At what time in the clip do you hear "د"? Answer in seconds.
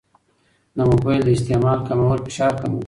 0.77-0.79, 1.25-1.29